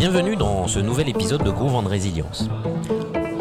[0.00, 2.48] Bienvenue dans ce nouvel épisode de Groove en Résilience.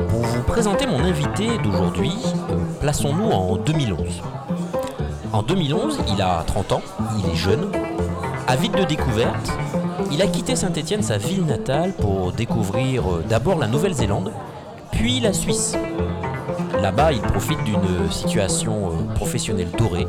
[0.09, 2.11] Pour vous présenter mon invité d'aujourd'hui,
[2.49, 4.21] euh, plaçons-nous en 2011.
[5.31, 6.81] En 2011, il a 30 ans,
[7.17, 7.71] il est jeune,
[8.45, 9.53] avide de découverte,
[10.11, 14.33] il a quitté Saint-Étienne, sa ville natale, pour découvrir euh, d'abord la Nouvelle-Zélande,
[14.91, 15.77] puis la Suisse.
[16.81, 20.07] Là-bas, il profite d'une situation euh, professionnelle dorée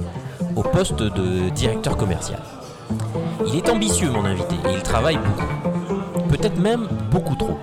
[0.57, 2.41] au poste de directeur commercial.
[3.47, 5.60] Il est ambitieux, mon invité, et il travaille beaucoup.
[6.31, 7.59] Peut-être même beaucoup trop.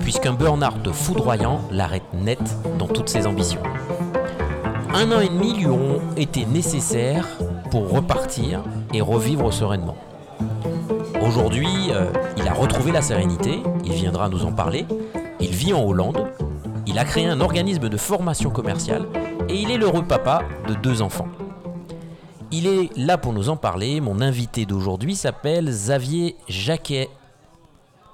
[0.00, 2.40] Puisqu'un burn-out foudroyant l'arrête net
[2.78, 3.62] dans toutes ses ambitions.
[4.92, 7.26] Un an et demi lui auront été nécessaires
[7.70, 8.62] pour repartir
[8.92, 9.96] et revivre sereinement.
[11.22, 14.84] Aujourd'hui, euh, il a retrouvé la sérénité, il viendra nous en parler,
[15.40, 16.26] il vit en Hollande,
[16.86, 19.06] il a créé un organisme de formation commerciale
[19.48, 21.28] et il est l'heureux papa de deux enfants.
[22.52, 24.00] Il est là pour nous en parler.
[24.00, 27.08] Mon invité d'aujourd'hui s'appelle Xavier Jacquet.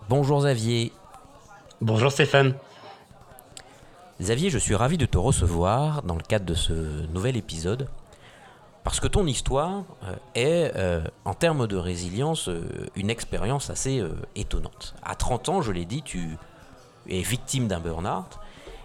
[0.09, 0.92] Bonjour Xavier.
[1.80, 2.54] Bonjour Stéphane.
[4.21, 6.73] Xavier, je suis ravi de te recevoir dans le cadre de ce
[7.09, 7.88] nouvel épisode.
[8.85, 14.01] Parce que ton histoire euh, est, euh, en termes de résilience, euh, une expérience assez
[14.37, 14.95] étonnante.
[15.02, 16.38] À 30 ans, je l'ai dit, tu
[17.09, 18.38] es victime d'un burn-out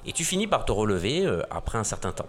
[0.08, 2.26] et tu finis par te relever après un certain temps.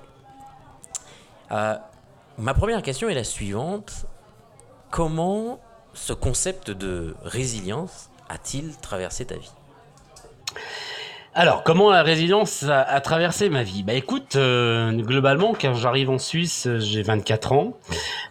[1.51, 4.05] Ma première question est la suivante.
[4.91, 5.61] Comment
[5.95, 9.53] ce concept de résilience a-t-il traversé ta vie
[11.35, 13.83] alors, comment la résilience a, traversé ma vie?
[13.83, 17.73] Bah écoute, euh, globalement, quand j'arrive en Suisse, j'ai 24 ans.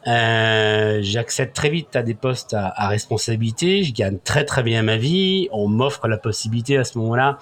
[0.05, 3.83] Euh, J'accède très vite à des postes à, responsabilité.
[3.83, 5.49] Je gagne très très bien ma vie.
[5.51, 7.39] On m'offre la possibilité à ce moment-là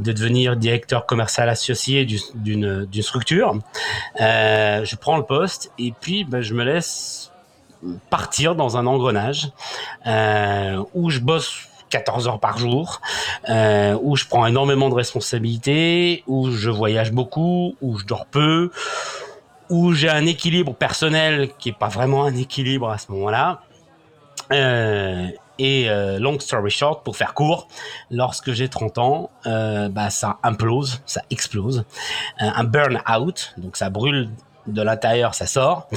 [0.00, 3.56] de devenir directeur commercial associé d'une structure.
[4.20, 7.30] Euh, je prends le poste et puis bah, je me laisse
[8.10, 9.52] partir dans un engrenage
[10.92, 13.00] où je bosse 14 heures par jour,
[13.48, 18.70] euh, où je prends énormément de responsabilités, où je voyage beaucoup, où je dors peu,
[19.70, 23.60] où j'ai un équilibre personnel qui est pas vraiment un équilibre à ce moment-là.
[24.52, 25.26] Euh,
[25.58, 27.66] et euh, long story short, pour faire court,
[28.10, 31.84] lorsque j'ai 30 ans, bah, ça implose, ça explose.
[32.38, 34.30] Un burn-out, donc ça brûle
[34.68, 35.88] de l'intérieur, ça sort.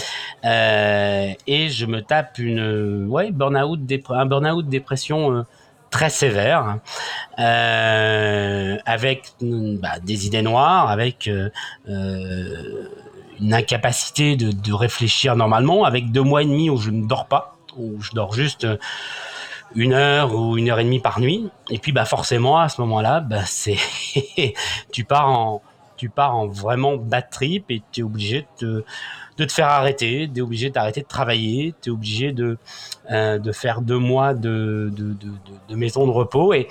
[0.44, 5.46] Et je me tape une, ouais, burn-out, un burn-out dépression
[5.92, 6.80] très sévère,
[7.38, 11.52] euh, avec bah, des idées noires, avec euh,
[11.90, 12.90] euh,
[13.40, 17.58] une incapacité de, réfléchir normalement, avec deux mois et demi où je ne dors pas,
[17.78, 18.66] où je dors juste
[19.76, 21.50] une heure ou une heure et demie par nuit.
[21.70, 23.78] Et puis bah forcément à ce moment-là, bah, c'est
[24.92, 25.62] tu pars en
[25.98, 28.86] tu pars en vraiment bad trip et tu es obligé de te
[29.42, 32.58] de te faire arrêter, tu es obligé d'arrêter de travailler, tu es obligé de,
[33.10, 35.32] euh, de faire deux mois de, de, de,
[35.68, 36.54] de, maison de repos.
[36.54, 36.68] Et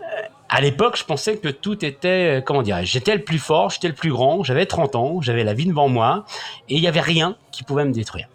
[0.00, 0.04] euh,
[0.48, 3.88] à l'époque, je pensais que tout était, euh, comment dirais j'étais le plus fort, j'étais
[3.88, 6.24] le plus grand, j'avais 30 ans, j'avais la vie devant moi,
[6.68, 8.28] et il n'y avait rien qui pouvait me détruire.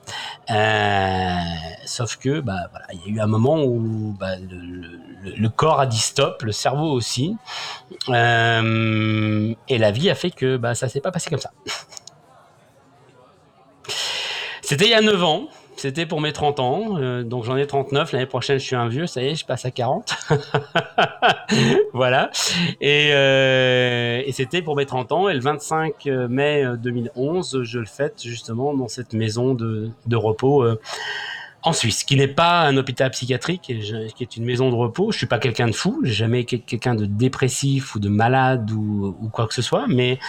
[1.85, 5.79] Sauf que, bah, voilà, il y a eu un moment où bah, le, le, corps
[5.79, 7.35] a dit stop, le cerveau aussi,
[8.07, 8.11] et
[9.77, 11.51] la vie a fait que bah, ça s'est pas passé comme ça.
[14.69, 15.47] C'était il y a 9 ans.
[15.77, 16.97] C'était pour mes 30 ans.
[16.99, 18.11] Euh, donc j'en ai 39.
[18.11, 19.07] L'année prochaine, je suis un vieux.
[19.07, 20.13] Ça y est, je passe à 40.
[21.93, 22.29] voilà.
[22.79, 25.27] Et, euh, et c'était pour mes 30 ans.
[25.27, 30.63] Et le 25 mai 2011, je le fête justement dans cette maison de, repos.
[30.63, 30.79] Euh,
[31.63, 33.73] en Suisse, qui n'est pas un hôpital psychiatrique,
[34.15, 35.11] qui est une maison de repos.
[35.11, 39.29] Je suis pas quelqu'un de fou, j'ai jamais quelqu'un de dépressif ou de malade ou,
[39.33, 40.19] quoi que ce soit, mais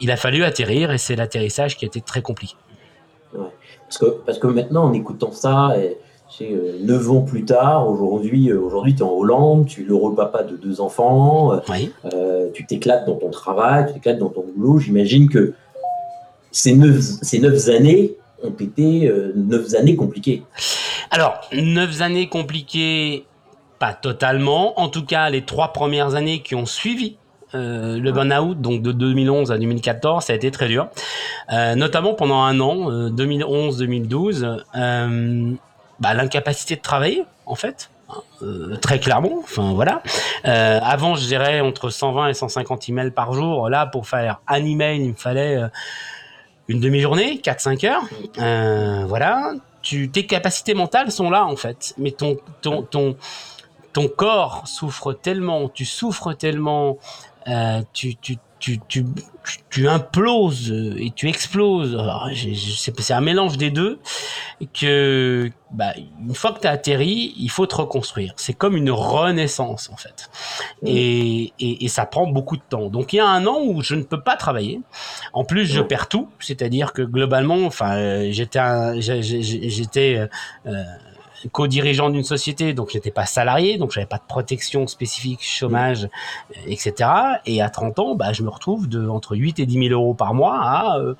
[0.00, 2.56] il a fallu atterrir et c'est l'atterrissage qui a été très compliqué.
[3.88, 8.60] Parce, que, parce que maintenant, en écoutant ça, euh, 9 ans plus tard, aujourd'hui, euh,
[8.60, 11.90] aujourd'hui tu es en Hollande, tu es l'heureux papa de deux enfants, euh, oui.
[12.52, 14.78] tu t'éclates dans ton travail, tu t'éclates dans ton boulot.
[14.78, 15.54] J'imagine que
[16.52, 20.42] ces 9, ces neuf années ont été 9 années compliquées.
[21.10, 23.24] Alors, 9 années compliquées,
[23.78, 24.78] pas totalement.
[24.78, 27.16] En tout cas, les trois premières années qui ont suivi
[27.54, 30.88] euh, le burn-out, donc de 2011 à 2014, ça a été très dur,
[31.52, 35.52] euh, notamment pendant un an, euh, 2011-2012, euh,
[36.00, 37.90] bah, l'incapacité de travailler, en fait,
[38.80, 39.40] très clairement.
[39.42, 40.02] Enfin voilà.
[40.44, 43.68] avant, je dirais entre 120 et 150 emails par jour.
[43.68, 45.58] Là, pour faire un email, il me fallait
[46.68, 49.06] une demi-journée, 4-5 heures.
[49.06, 49.52] voilà.
[49.82, 53.16] Tu, tes capacités mentales sont là, en fait, mais ton ton ton
[53.92, 56.98] ton corps souffre tellement, tu souffres tellement,
[57.48, 59.04] euh, tu, tu, tu, tu,
[59.70, 61.96] tu imploses et tu exploses.
[62.96, 64.00] C'est un mélange des deux.
[64.74, 68.32] Que bah, une fois que tu as atterri, il faut te reconstruire.
[68.36, 70.28] C'est comme une renaissance en fait.
[70.84, 72.88] Et, et, et, ça prend beaucoup de temps.
[72.88, 74.80] Donc il y a un an où je ne peux pas travailler.
[75.32, 76.28] En plus, je perds tout.
[76.40, 78.60] C'est-à-dire que globalement, enfin, j'étais
[79.00, 80.28] j'étais
[80.66, 80.82] euh,
[81.52, 86.60] co-dirigeant d'une société, donc j'étais pas salarié, donc j'avais pas de protection spécifique, chômage, euh,
[86.66, 87.10] etc.
[87.46, 90.14] Et à 30 ans, bah, je me retrouve de entre 8 et 10 000 euros
[90.14, 91.14] par mois à, euh,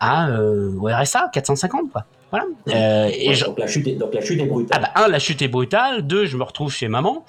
[0.00, 2.04] à euh, RSA, 450 quoi.
[2.30, 2.46] Voilà.
[2.68, 4.80] Euh, et donc, la chute est, donc la chute est brutale.
[4.82, 6.02] Ah bah, un, la chute est brutale.
[6.02, 7.24] Deux, je me retrouve chez maman,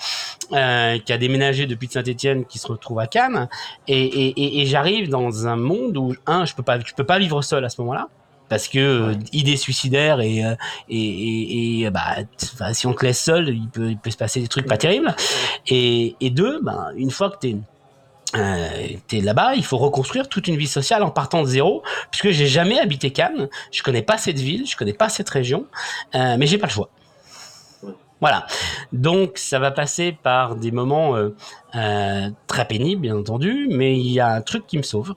[0.54, 3.48] euh, qui a déménagé depuis Saint-Etienne, qui se retrouve à Cannes.
[3.88, 7.20] Et, et, et, j'arrive dans un monde où, un, je peux pas, je peux pas
[7.20, 8.10] vivre seul à ce moment-là
[8.50, 12.16] parce que euh, idée suicidaire et et, et, et bah
[12.74, 15.16] si on te laisse seul il peut il peut se passer des trucs pas terribles.
[15.68, 17.56] Et, et deux bah, une fois que t'es
[18.36, 22.32] euh, t'es là-bas, il faut reconstruire toute une vie sociale en partant de zéro, puisque
[22.32, 25.66] j'ai jamais habité Cannes, je connais pas cette ville, je connais pas cette région,
[26.14, 26.90] euh, mais j'ai pas le choix.
[28.20, 28.48] Voilà.
[28.92, 31.36] Donc ça va passer par des moments euh,
[31.76, 35.14] euh, très pénibles, bien entendu, mais il y a un truc qui me sauve,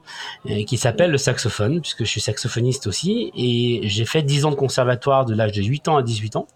[0.50, 4.50] euh, qui s'appelle le saxophone, puisque je suis saxophoniste aussi, et j'ai fait 10 ans
[4.50, 6.48] de conservatoire de l'âge de 8 ans à 18 ans.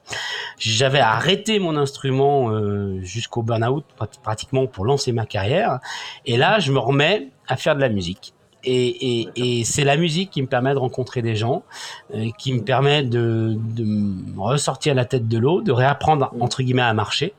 [0.58, 3.84] J'avais arrêté mon instrument euh, jusqu'au burn-out
[4.22, 5.78] pratiquement pour lancer ma carrière,
[6.26, 8.34] et là je me remets à faire de la musique.
[8.64, 11.62] Et, et, et c'est la musique qui me permet de rencontrer des gens,
[12.14, 16.62] euh, qui me permet de, de me ressortir la tête de l'eau, de réapprendre entre
[16.62, 17.34] guillemets à marcher,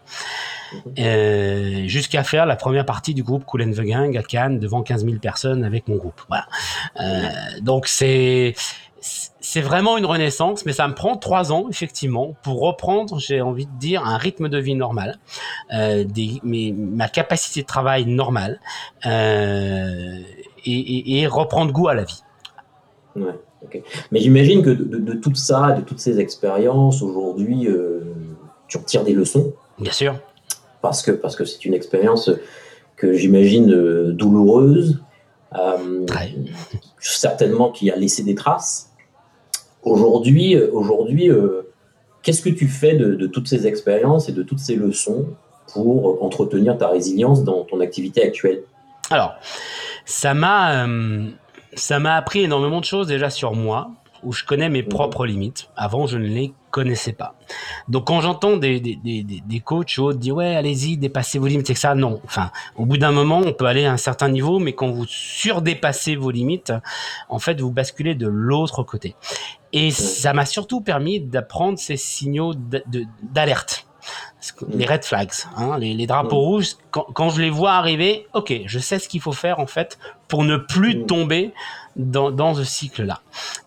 [0.99, 4.81] euh, jusqu'à faire la première partie du groupe Cool and the Gang à Cannes devant
[4.81, 6.21] 15 000 personnes avec mon groupe.
[6.27, 6.47] Voilà.
[6.99, 7.29] Euh,
[7.61, 8.55] donc c'est
[9.39, 13.67] c'est vraiment une renaissance, mais ça me prend trois ans effectivement pour reprendre, j'ai envie
[13.67, 15.19] de dire, un rythme de vie normal,
[15.73, 18.59] euh, des, mes, ma capacité de travail normale.
[19.05, 20.19] Euh,
[20.65, 22.23] et, et, et, reprendre goût à la vie.
[23.15, 23.83] Ouais, okay.
[24.11, 28.01] Mais j'imagine que de, de, de, tout ça, de toutes ces expériences, aujourd'hui, euh,
[28.67, 29.53] tu retires des leçons.
[29.77, 30.15] Bien sûr.
[30.81, 32.31] Parce que parce que c'est une expérience
[32.95, 34.99] que j'imagine euh, douloureuse,
[36.99, 38.94] certainement qui a laissé des traces.
[39.85, 41.61] Aujourd'hui, aujourd'hui, euh,
[42.23, 45.27] qu'est-ce que tu fais de, toutes ces expériences et de toutes ces leçons
[45.71, 48.63] pour entretenir ta résilience dans ton activité actuelle?
[49.11, 51.27] Alors, euh,
[51.75, 53.91] ça m'a appris énormément de choses déjà sur moi
[54.25, 55.69] où je connais mes propres limites.
[55.77, 57.35] Avant, je ne les connaissais pas.
[57.87, 61.47] Donc, quand j'entends des, des, des, des coachs ou autres dire ouais, allez-y, dépassez vos
[61.47, 61.95] limites, c'est ça.
[61.95, 62.19] Non.
[62.25, 65.05] Enfin, au bout d'un moment, on peut aller à un certain niveau, mais quand vous
[65.07, 66.73] surdépassez vos limites,
[67.29, 69.15] en fait, vous basculez de l'autre côté.
[69.71, 72.53] Et ça m'a surtout permis d'apprendre ces signaux
[73.21, 73.85] d'alerte
[74.69, 76.47] les red flags, hein, les, les, drapeaux mmh.
[76.47, 79.67] rouges, quand, quand, je les vois arriver, ok, je sais ce qu'il faut faire en
[79.67, 79.97] fait
[80.27, 81.05] pour ne plus mmh.
[81.07, 81.53] tomber
[81.95, 83.21] dans, dans ce cycle-là.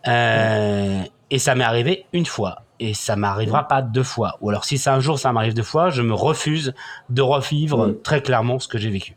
[0.07, 1.01] Euh.
[1.31, 4.39] Et ça m'est arrivé une fois, et ça m'arrivera pas deux fois.
[4.41, 6.73] Ou alors si c'est un jour ça m'arrive deux fois, je me refuse
[7.11, 9.15] de revivre très clairement ce que j'ai vécu.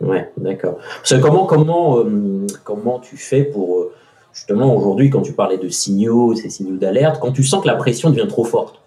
[0.00, 0.76] Ouais, d'accord.
[1.22, 3.94] Comment comment euh, comment tu fais pour euh,
[4.34, 7.76] justement aujourd'hui quand tu parlais de signaux, ces signaux d'alerte, quand tu sens que la
[7.76, 8.82] pression devient trop forte?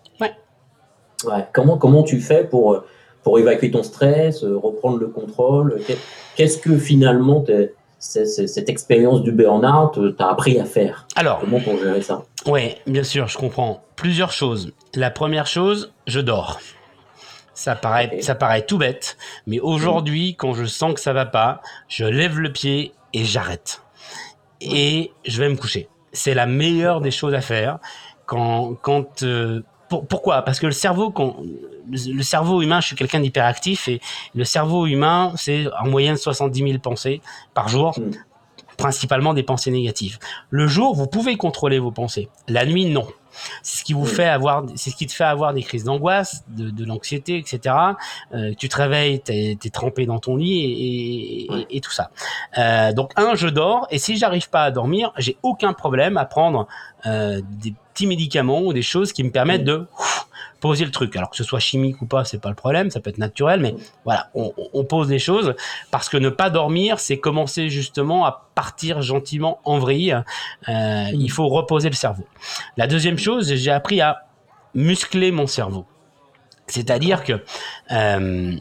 [1.26, 1.48] Ouais.
[1.54, 2.84] Comment, comment tu fais pour,
[3.24, 5.80] pour évacuer ton stress, reprendre le contrôle?
[6.36, 7.44] Qu'est-ce que finalement
[8.04, 12.24] cette expérience du burn-out t'a appris à faire Alors, comment pour gérer ça?
[12.46, 13.84] Oui, bien sûr, je comprends.
[13.96, 14.74] Plusieurs choses.
[14.94, 16.60] La première chose, je dors.
[17.54, 18.22] Ça paraît, okay.
[18.22, 19.16] ça paraît tout bête,
[19.48, 20.36] mais aujourd'hui, mmh.
[20.36, 23.84] quand je sens que ça va pas, je lève le pied et j'arrête.
[24.60, 25.88] Et je vais me coucher.
[26.12, 27.80] C'est la meilleure des choses à faire
[28.26, 30.42] quand, quand euh, pour, pourquoi?
[30.42, 31.38] Parce que le cerveau, quand,
[31.90, 34.00] le cerveau humain, je suis quelqu'un d'hyperactif et
[34.36, 37.22] le cerveau humain, c'est en moyenne 70 000 pensées
[37.54, 38.12] par jour, mmh.
[38.78, 40.20] principalement des pensées négatives.
[40.50, 42.30] Le jour, vous pouvez contrôler vos pensées.
[42.48, 43.08] La nuit, non.
[43.62, 46.44] C'est ce qui vous fait avoir, c'est ce qui te fait avoir des crises d'angoisse,
[46.48, 47.76] de, de l'anxiété, etc.
[48.34, 51.68] Euh, tu te réveilles, t'es es trempé dans ton lit et, et, ouais.
[51.70, 52.12] et tout ça.
[52.58, 56.26] Euh, donc un, je dors et si j'arrive pas à dormir, j'ai aucun problème à
[56.26, 56.68] prendre
[57.06, 60.28] euh, des petits médicaments ou des choses qui me permettent de ouf,
[60.60, 61.16] poser le truc.
[61.16, 63.60] Alors que ce soit chimique ou pas, c'est pas le problème, ça peut être naturel,
[63.60, 63.76] mais
[64.06, 65.56] voilà, on, on pose des choses
[65.92, 70.18] parce que ne pas dormir, c'est commencer justement à partir gentiment en vrille.
[70.70, 72.26] Euh, il faut reposer le cerveau.
[72.78, 74.26] La deuxième j'ai appris à
[74.74, 75.86] muscler mon cerveau.
[76.68, 77.44] C'est-à-dire que
[77.92, 78.56] euh,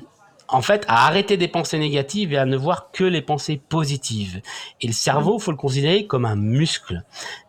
[0.52, 4.42] en fait, à arrêter des pensées négatives et à ne voir que les pensées positives.
[4.83, 7.04] Et le cerveau, faut le considérer comme un muscle.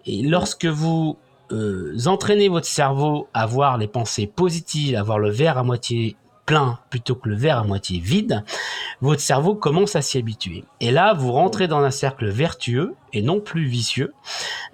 [0.06, 1.18] Et lorsque vous
[1.52, 6.16] euh, entraînez votre cerveau à voir les pensées positives, à voir le verre à moitié
[6.46, 8.44] plein plutôt que le verre à moitié vide,
[9.02, 10.64] votre cerveau commence à s'y habituer.
[10.80, 14.14] Et là, vous rentrez dans un cercle vertueux et non plus vicieux.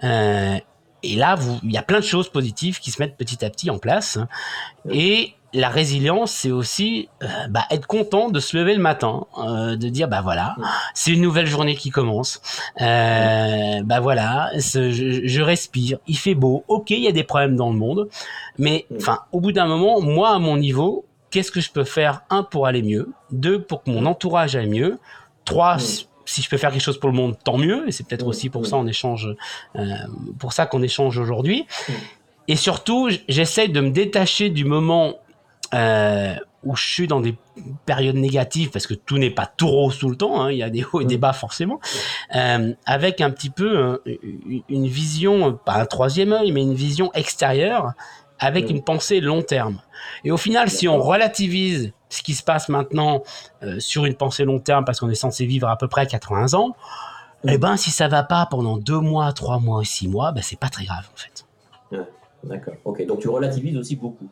[0.03, 0.57] Euh,
[1.03, 3.69] et là, il y a plein de choses positives qui se mettent petit à petit
[3.69, 4.17] en place.
[4.91, 9.75] Et la résilience, c'est aussi euh, bah, être content de se lever le matin, euh,
[9.75, 10.55] de dire bah voilà,
[10.93, 12.41] c'est une nouvelle journée qui commence.
[12.81, 14.91] Euh, bah voilà, je,
[15.25, 16.63] je, respire, il fait beau.
[16.67, 18.09] Ok, il y a des problèmes dans le monde,
[18.57, 22.21] mais enfin, au bout d'un moment, moi à mon niveau, qu'est-ce que je peux faire?
[22.29, 24.99] Un pour aller mieux, deux pour que mon entourage aille mieux,
[25.45, 25.77] trois
[26.29, 27.87] si je peux faire quelque chose pour le monde, tant mieux.
[27.87, 29.27] Et c'est peut-être aussi pour ça on échange,
[30.39, 31.65] pour ça qu'on échange aujourd'hui.
[32.49, 35.15] Et surtout, j'essaye de me détacher du moment
[35.75, 36.33] euh,
[36.63, 37.35] où je suis dans des
[37.85, 40.63] périodes négatives parce que tout n'est pas tout rose tout le temps, hein, il y
[40.63, 41.79] a des hauts et des bas forcément,
[42.35, 44.17] euh, avec un petit peu euh,
[44.67, 47.93] une vision, pas un troisième œil, mais une vision extérieure
[48.39, 49.79] avec une pensée long terme.
[50.23, 53.23] Et au final, si on relativise ce qui se passe maintenant
[53.63, 56.53] euh, sur une pensée long terme parce qu'on est censé vivre à peu près 80
[56.55, 56.75] ans,
[57.47, 60.59] eh ben si ça va pas pendant deux mois, trois mois, six mois, ben c'est
[60.59, 61.45] pas très grave en fait.
[62.43, 62.75] D'accord.
[62.85, 63.05] Ok.
[63.05, 64.29] Donc tu relativises aussi beaucoup.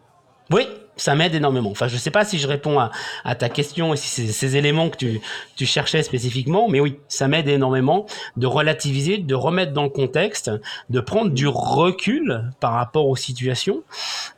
[0.51, 0.67] Oui,
[0.97, 1.71] ça m'aide énormément.
[1.71, 2.91] Enfin, je sais pas si je réponds à,
[3.23, 5.21] à ta question et si c'est ces éléments que tu,
[5.55, 10.51] tu cherchais spécifiquement, mais oui, ça m'aide énormément de relativiser, de remettre dans le contexte,
[10.89, 13.83] de prendre du recul par rapport aux situations.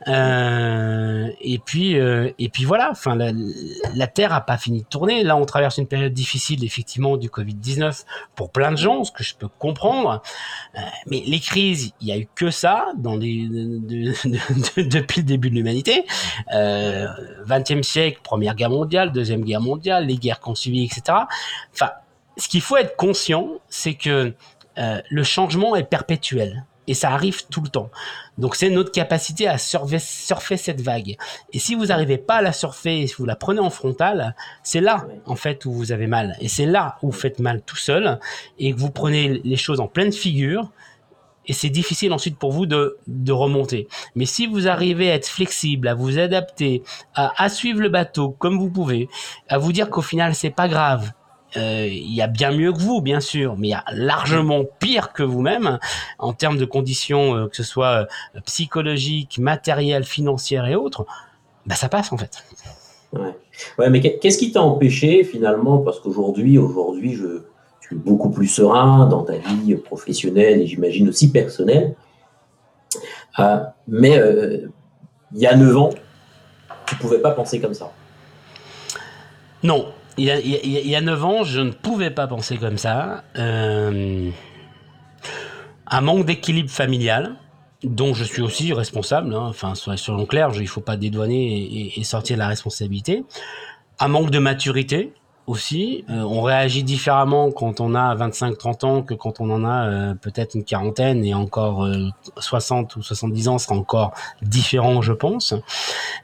[0.08, 2.90] Euh, et puis, euh, et puis voilà.
[2.90, 3.32] Enfin, la,
[3.94, 5.22] la, Terre a pas fini de tourner.
[5.22, 9.12] Là, on traverse une période difficile, effectivement, du Covid 19 pour plein de gens, ce
[9.12, 10.22] que je peux comprendre.
[10.76, 13.78] Euh, mais les crises, il y a eu que ça dans les, de,
[14.28, 16.04] de, depuis le début de l'humanité.
[16.52, 21.18] 20e euh, siècle, Première Guerre mondiale, Deuxième Guerre mondiale, les guerres qu'on subit, etc.
[21.72, 21.90] Enfin,
[22.36, 24.34] ce qu'il faut être conscient, c'est que
[24.78, 26.64] euh, le changement est perpétuel.
[26.86, 27.88] Et ça arrive tout le temps.
[28.36, 31.16] Donc c'est notre capacité à surfer, surfer cette vague.
[31.52, 34.80] Et si vous n'arrivez pas à la surfer, si vous la prenez en frontal, c'est
[34.80, 36.36] là en fait où vous avez mal.
[36.40, 38.18] Et c'est là où vous faites mal tout seul
[38.58, 40.72] et que vous prenez les choses en pleine figure
[41.46, 43.88] et c'est difficile ensuite pour vous de, de, remonter.
[44.14, 46.82] Mais si vous arrivez à être flexible, à vous adapter,
[47.14, 49.08] à, suivre le bateau comme vous pouvez,
[49.48, 51.12] à vous dire qu'au final c'est pas grave,
[51.56, 54.64] euh, il y a bien mieux que vous, bien sûr, mais il y a largement
[54.78, 55.78] pire que vous-même
[56.18, 58.06] en termes de conditions, euh, que ce soit
[58.36, 61.06] euh, psychologiques, matérielles, financières et autres.
[61.66, 62.44] Bah ça passe en fait.
[63.12, 63.34] Ouais,
[63.78, 65.78] ouais mais qu'est-ce qui t'a empêché finalement?
[65.78, 67.42] Parce qu'aujourd'hui, aujourd'hui, je
[67.94, 71.94] beaucoup plus serein dans ta vie professionnelle et j'imagine aussi personnelle.
[73.38, 74.68] Euh, mais euh,
[75.32, 75.90] il y a 9 ans,
[76.86, 77.92] tu pouvais pas penser comme ça.
[79.62, 82.78] Non, il y, a, il y, a, 9 ans, je ne pouvais pas penser comme
[82.78, 83.24] ça.
[83.36, 84.30] Euh,
[85.86, 87.36] un manque d'équilibre familial,
[87.82, 92.00] dont je suis aussi responsable, hein, enfin, soyons clairs, il ne faut pas dédouaner et,
[92.00, 93.24] et, sortir de la responsabilité.
[93.98, 95.12] Un manque de maturité,
[95.50, 96.04] aussi.
[96.08, 100.14] Euh, on réagit différemment quand on a 25-30 ans que quand on en a euh,
[100.14, 101.88] peut-être une quarantaine et encore
[102.38, 105.54] 60 euh, ou 70 ans sera encore différent, je pense.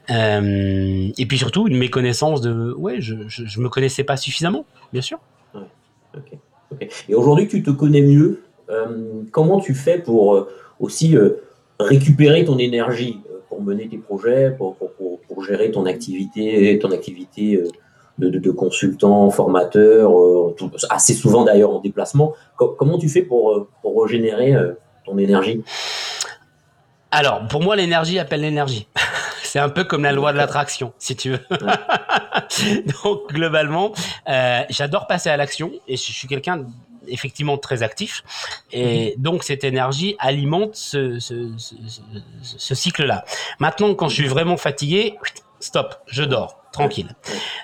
[0.09, 5.19] et puis surtout une méconnaissance de, ouais, je, je, me connaissais pas suffisamment, bien sûr.
[7.09, 8.43] Et aujourd'hui, tu te connais mieux.
[9.31, 10.47] comment tu fais pour
[10.79, 11.15] aussi
[11.79, 13.19] récupérer ton énergie
[13.49, 17.61] pour mener tes projets, pour, pour, pour gérer ton activité, ton activité
[18.17, 20.55] de, de, consultants, formateurs, euh,
[20.89, 22.33] assez souvent d'ailleurs en déplacement.
[22.55, 24.73] comment tu fais pour, euh, pour régénérer euh,
[25.05, 25.63] ton énergie?
[27.11, 28.87] Alors, pour moi, l'énergie appelle l'énergie.
[29.43, 31.39] C'est un peu comme la loi de l'attraction, si tu veux.
[33.03, 33.93] Donc, globalement,
[34.69, 36.65] j'adore passer à l'action et je suis quelqu'un
[37.07, 38.23] effectivement très actif.
[38.73, 41.75] Et donc, cette énergie alimente ce, ce, ce,
[42.41, 43.23] ce cycle-là.
[43.59, 45.15] Maintenant, quand je suis vraiment fatigué,
[45.61, 47.15] stop, je dors tranquille.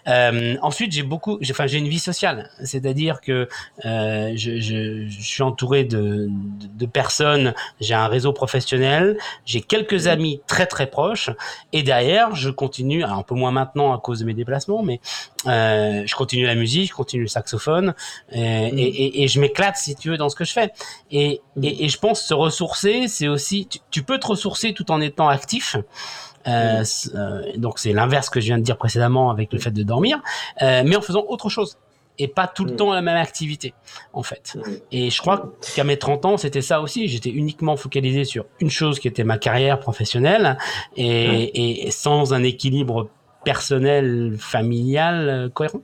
[0.07, 3.47] Euh, ensuite, j'ai beaucoup, enfin, j'ai une vie sociale, c'est-à-dire que
[3.85, 10.07] euh, je, je, je, suis entouré de, de, personnes, j'ai un réseau professionnel, j'ai quelques
[10.07, 11.29] amis très très proches,
[11.73, 14.99] et derrière, je continue, alors un peu moins maintenant à cause de mes déplacements, mais
[15.47, 17.93] euh, je continue la musique, je continue le saxophone,
[18.31, 18.77] et, mm.
[18.77, 20.71] et, et, je m'éclate si tu veux dans ce que je fais.
[21.11, 21.63] Et, mm.
[21.63, 25.29] et, je pense se ressourcer, c'est aussi, tu, tu, peux te ressourcer tout en étant
[25.29, 25.77] actif.
[26.47, 26.83] Euh,
[27.15, 30.19] euh, donc c'est l'inverse que je viens de dire précédemment avec le fait de dormir,
[30.61, 31.77] euh, mais en faisant autre chose
[32.19, 33.73] et pas tout le temps la même activité
[34.13, 34.57] en fait.
[34.91, 38.69] Et je crois qu'à mes 30 ans, c'était ça aussi, j'étais uniquement focalisé sur une
[38.69, 40.57] chose qui était ma carrière professionnelle
[40.95, 43.09] et, et sans un équilibre
[43.43, 45.81] personnel, familial cohérent.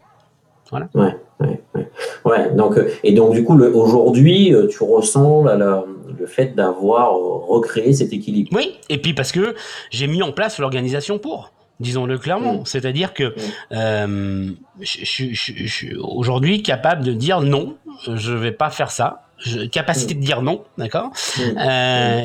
[0.69, 0.87] Voilà.
[0.93, 1.89] Ouais, ouais, ouais.
[2.25, 5.83] ouais donc, et donc, du coup, aujourd'hui, tu ressens la, la,
[6.19, 8.49] le fait d'avoir recréé cet équilibre.
[8.53, 9.55] Oui, et puis parce que
[9.89, 11.51] j'ai mis en place l'organisation pour.
[11.79, 12.55] disons-le clairement.
[12.55, 12.65] Mm.
[12.65, 13.35] C'est-à-dire que
[13.71, 14.55] mm.
[14.81, 17.75] je, suis aujourd'hui capable de dire non,
[18.07, 19.23] je vais pas faire ça.
[19.71, 21.11] capacité de dire non, d'accord,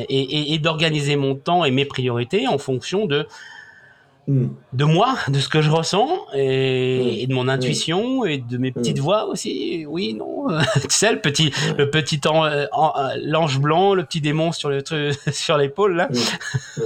[0.08, 3.26] et d'organiser mon temps et mes priorités en fonction de
[4.26, 4.46] Hmm.
[4.72, 7.28] de moi, de ce que je ressens et, hmm.
[7.28, 9.84] de mon intuition et de mes petites voix aussi.
[9.86, 12.66] Oui, non, tu sais le petit, le petit euh, euh,
[13.22, 14.82] l'ange blanc, le petit démon sur le
[15.30, 16.08] sur l'épaule là,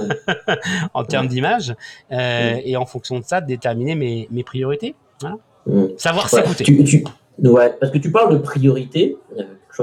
[0.93, 1.73] en termes d'image
[2.11, 4.95] euh, et en fonction de ça, déterminer mes, mes priorités.
[5.97, 7.03] Savoir s'écouter.
[7.41, 9.17] Ouais, parce que tu parles de priorité,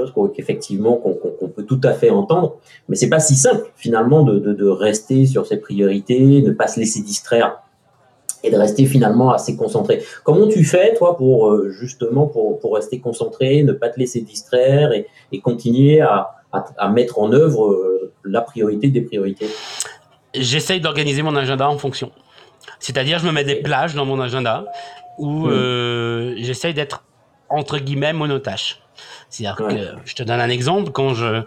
[0.05, 2.57] chose qu'effectivement qu'on peut tout à fait entendre,
[2.89, 6.79] mais c'est pas si simple finalement de, de, rester sur ses priorités, ne pas se
[6.79, 7.61] laisser distraire
[8.43, 10.03] et de rester finalement assez concentré.
[10.23, 14.21] Comment tu fais toi pour euh, justement pour, pour rester concentré, ne pas te laisser
[14.21, 19.47] distraire et, et continuer à, à, mettre en œuvre euh, la priorité des priorités?
[20.35, 22.11] J'essaye d'organiser mon agenda en fonction.
[22.79, 24.65] C'est-à-dire, je me mets des plages dans mon agenda
[25.17, 25.49] où mmh.
[25.49, 27.03] euh, j'essaye d'être
[27.49, 28.81] entre guillemets monotache.
[29.29, 31.43] C'est-à-dire que je te donne un exemple quand je euh,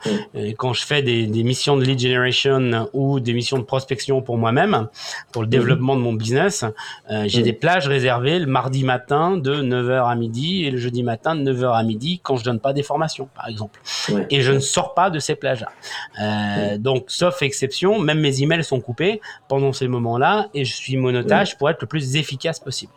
[0.57, 4.39] quand je fais des, des, missions de lead generation ou des missions de prospection pour
[4.39, 4.89] moi-même
[5.33, 5.51] pour le mm.
[5.51, 6.65] développement de mon business,
[7.11, 7.45] euh, j'ai mm.
[7.45, 11.53] des plages réservées le mardi matin de 9h à midi et le jeudi matin de
[11.53, 13.81] 9h à midi quand je donne pas des formations par exemple.
[14.31, 15.71] Et je ne sors pas de ces plages-là.
[16.21, 20.97] Euh, donc sauf exception, même mes emails sont coupés pendant ces moments-là et je suis
[20.97, 22.93] monotage pour être le plus efficace possible.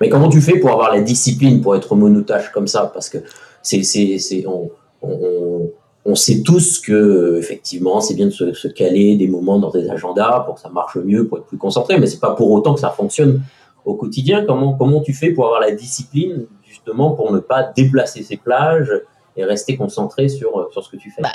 [0.00, 2.90] Mais comment tu fais pour avoir la discipline pour être monotache comme ça?
[2.92, 3.18] Parce que
[3.62, 4.70] c'est, c'est, c'est on,
[5.02, 5.70] on,
[6.04, 9.88] on, sait tous que effectivement c'est bien de se, se, caler des moments dans des
[9.88, 12.74] agendas pour que ça marche mieux, pour être plus concentré, mais c'est pas pour autant
[12.74, 13.42] que ça fonctionne
[13.84, 14.44] au quotidien.
[14.46, 18.92] Comment comment tu fais pour avoir la discipline justement pour ne pas déplacer ces plages
[19.36, 21.22] et rester concentré sur, euh, sur ce que tu fais.
[21.22, 21.32] Bah,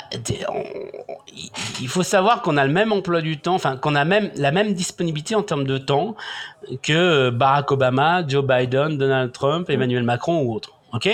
[1.80, 4.52] il faut savoir qu'on a le même emploi du temps, enfin qu'on a même la
[4.52, 6.14] même disponibilité en termes de temps
[6.82, 9.72] que Barack Obama, Joe Biden, Donald Trump, mm.
[9.72, 10.72] Emmanuel Macron ou autres.
[10.92, 11.08] Ok,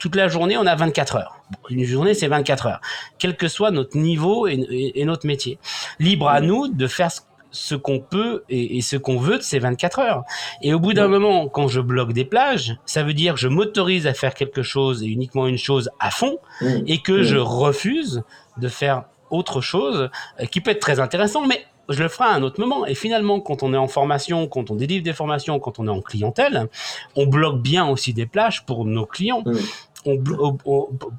[0.00, 1.36] toute la journée, on a 24 heures.
[1.68, 2.80] Une journée, c'est 24 heures,
[3.18, 5.58] quel que soit notre niveau et, et notre métier.
[6.00, 6.44] Libre à mm.
[6.46, 10.24] nous de faire ce ce qu'on peut et, ce qu'on veut de ces 24 heures.
[10.62, 13.48] Et au bout d'un moment, quand je bloque des plages, ça veut dire que je
[13.48, 16.66] m'autorise à faire quelque chose et uniquement une chose à fond mmh.
[16.86, 17.22] et que mmh.
[17.22, 18.22] je refuse
[18.56, 20.10] de faire autre chose
[20.40, 22.86] euh, qui peut être très intéressant, mais je le ferai à un autre moment.
[22.86, 25.90] Et finalement, quand on est en formation, quand on délivre des formations, quand on est
[25.90, 26.68] en clientèle,
[27.16, 29.42] on bloque bien aussi des plages pour nos clients.
[29.44, 29.56] Mmh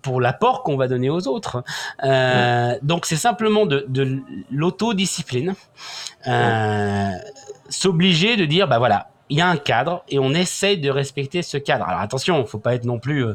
[0.02, 1.63] pour l'apport qu'on va donner aux autres.
[2.04, 4.20] Euh, donc c'est simplement de, de
[4.52, 5.56] l'autodiscipline,
[6.28, 7.12] euh,
[7.70, 11.41] s'obliger de dire bah voilà, il y a un cadre et on essaye de respecter
[11.41, 11.88] ce cadre.
[11.88, 13.34] Alors attention, faut pas être non plus euh,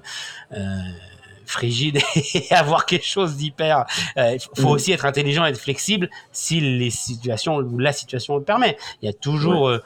[1.47, 1.99] frigide
[2.35, 3.87] et avoir quelque chose d'hyper.
[4.17, 4.73] Il euh, faut mm.
[4.73, 8.77] aussi être intelligent et être flexible si les situations ou la situation le permet.
[9.03, 9.79] Il y a toujours, euh,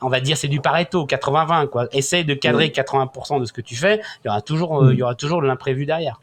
[0.00, 1.88] on va dire, c'est du Pareto, 80-20 quoi.
[1.92, 4.00] Essaye de cadrer 80% de ce que tu fais.
[4.24, 4.92] Il y aura toujours, euh, mm.
[4.92, 6.20] il y aura toujours de l'imprévu derrière.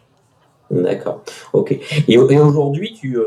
[0.69, 1.21] D'accord.
[1.51, 1.77] Ok.
[2.07, 3.17] Et, aujourd'hui, tu,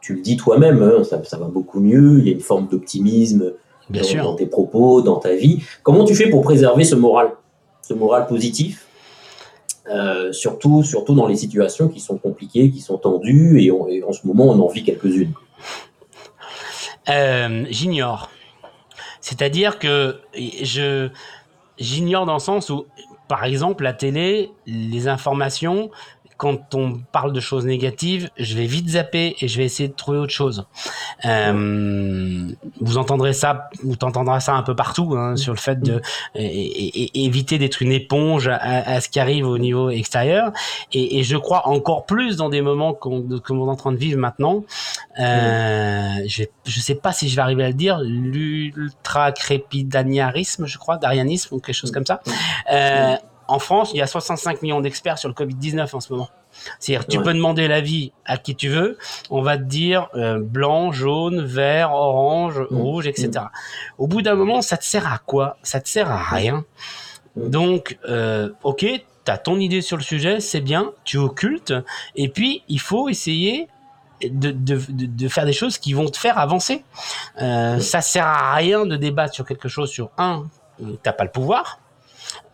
[0.00, 2.18] tu le dis toi-même, hein, ça, ça, va beaucoup mieux.
[2.18, 3.52] Il y a une forme d'optimisme
[3.90, 5.62] dans, dans tes propos, dans ta vie.
[5.82, 7.30] Comment tu fais pour préserver ce moral,
[7.82, 8.87] ce moral positif?
[9.90, 14.26] Euh, surtout, surtout dans les situations qui sont compliquées, qui sont tendues, et, en ce
[14.26, 15.32] moment, on en vit quelques-unes.
[17.08, 18.30] Euh, j'ignore.
[19.20, 21.08] C'est-à-dire que je
[21.78, 22.86] j'ignore dans le sens où,
[23.28, 25.90] par exemple, la télé, les informations,
[26.38, 29.94] quand on parle de choses négatives, je vais vite zapper et je vais essayer de
[29.94, 30.66] trouver autre chose.
[31.24, 32.48] Euh,
[32.80, 36.00] vous entendrez ça, vous t'entendrez ça un peu partout hein, sur le fait de
[36.34, 40.52] éviter d'être une éponge à, ce qui arrive au niveau extérieur.
[40.92, 44.64] Et, je crois encore plus dans des moments qu'on est en train de vivre maintenant.
[45.18, 50.78] Euh, je, je sais pas si je vais arriver à le dire, l'ultra crépidaniarisme, je
[50.78, 52.20] crois, d'arianisme ou quelque chose comme ça.
[52.72, 53.16] Euh,
[53.48, 56.28] en France, il y a 65 millions d'experts sur le Covid-19 en ce moment.
[56.78, 58.98] C'est-à-dire, tu peux demander l'avis à qui tu veux,
[59.30, 62.76] on va te dire euh, blanc, jaune, vert, orange, mmh.
[62.76, 63.30] rouge, etc.
[63.30, 63.48] Mmh.
[63.98, 65.56] Au bout d'un moment, ça te sert à quoi?
[65.62, 66.64] Ça te sert à rien.
[67.36, 67.48] Mmh.
[67.48, 71.74] Donc, euh, ok, tu as ton idée sur le sujet, c'est bien, tu occultes,
[72.16, 73.68] et puis il faut essayer
[74.22, 76.84] de, de, de, faire des choses qui vont te faire avancer.
[77.40, 80.46] Euh, ça sert à rien de débattre sur quelque chose sur un,
[81.02, 81.78] t'as pas le pouvoir.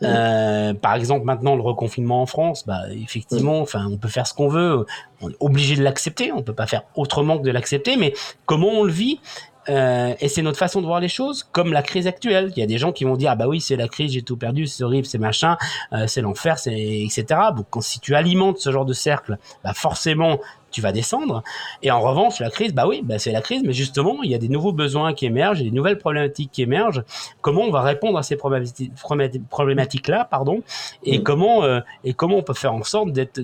[0.02, 4.34] Euh, par exemple, maintenant, le reconfinement en France, bah, effectivement, enfin, on peut faire ce
[4.34, 4.86] qu'on veut,
[5.20, 8.12] on est obligé de l'accepter, on peut pas faire autrement que de l'accepter, mais
[8.46, 9.20] comment on le vit?
[9.68, 12.52] Euh, et c'est notre façon de voir les choses, comme la crise actuelle.
[12.56, 14.22] Il y a des gens qui vont dire ah bah oui c'est la crise, j'ai
[14.22, 15.56] tout perdu, c'est horrible, c'est machin,
[15.92, 17.24] euh, c'est l'enfer, c'est etc.
[17.56, 20.38] Donc quand si tu alimentes ce genre de cercle, bah forcément
[20.74, 21.44] tu vas descendre.
[21.82, 24.34] Et en revanche, la crise, bah oui, bah c'est la crise, mais justement, il y
[24.34, 27.04] a des nouveaux besoins qui émergent, des nouvelles problématiques qui émergent.
[27.40, 30.62] Comment on va répondre à ces problématiques-là, pardon,
[31.04, 31.22] et mm.
[31.22, 33.40] comment euh, et comment on peut faire en sorte d'être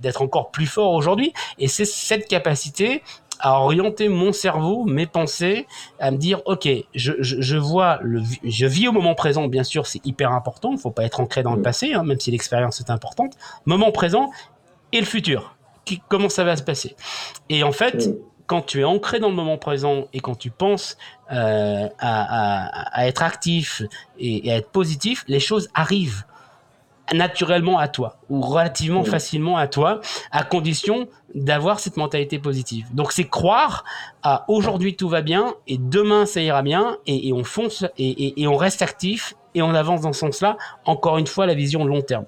[0.00, 1.32] d'être encore plus fort aujourd'hui?
[1.60, 3.02] Et c'est cette capacité
[3.42, 5.66] à orienter mon cerveau, mes pensées,
[5.98, 9.48] à me dire ok, je, je, vois le, je vis au moment présent.
[9.48, 10.72] Bien sûr, c'est hyper important.
[10.72, 11.62] Il faut pas être ancré dans le mm.
[11.62, 13.34] passé, hein, même si l'expérience est importante.
[13.66, 14.30] Moment présent
[14.92, 15.54] et le futur
[16.08, 16.96] comment ça va se passer?
[17.48, 18.16] Et en fait, mm.
[18.46, 20.96] quand tu es ancré dans le moment présent et quand tu penses
[21.32, 23.82] euh, à, être actif
[24.18, 26.24] et, à être positif, les choses arrivent
[27.12, 29.06] naturellement à toi ou relativement mm.
[29.06, 32.86] facilement à toi, à condition d'avoir cette mentalité positive.
[32.92, 33.84] Donc c'est croire
[34.22, 38.46] à aujourd'hui tout va bien et demain ça ira bien et, on fonce et, et,
[38.46, 40.56] on reste actif et on avance dans ce sens-là.
[40.84, 42.24] Encore une fois, la vision long terme.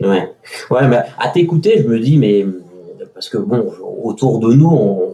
[0.00, 0.32] Ouais,
[0.70, 2.46] ouais, mais à t'écouter, je me dis, mais
[3.12, 3.70] parce que bon,
[4.02, 5.12] autour de nous, on,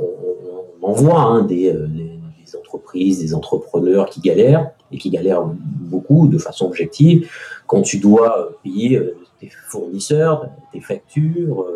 [0.81, 6.29] on, voit hein, des, euh, des, entreprises, des entrepreneurs qui galèrent et qui galèrent beaucoup
[6.29, 7.29] de façon objective.
[7.67, 11.67] Quand tu dois payer euh, tes fournisseurs, tes factures,